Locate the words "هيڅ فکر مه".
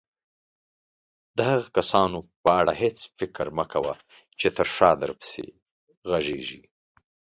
2.81-3.65